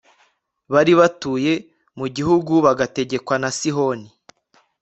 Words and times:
bari 0.73 0.93
batuye 0.99 1.53
mu 1.99 2.05
gihugu 2.15 2.53
bagategekwa 2.65 3.35
na 3.41 3.49
sihoni 3.57 4.09